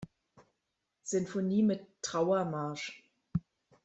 Sinfonie 1.03 1.61
mit 1.61 1.85
"Trauermarsch. 2.01 3.03